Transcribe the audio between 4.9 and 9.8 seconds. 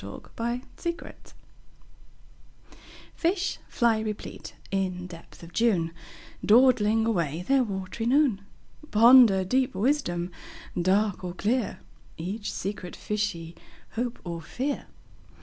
depth of June, Dawdling away their wat'ry noon) Ponder deep